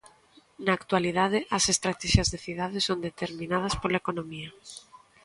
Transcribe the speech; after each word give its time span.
Na 0.65 0.71
actualidade 0.79 1.39
as 1.57 1.63
estratexias 1.73 2.27
de 2.33 2.39
cidade 2.45 2.79
son 2.87 3.05
determinadas 3.09 3.73
pola 3.81 4.01
economía. 4.03 4.49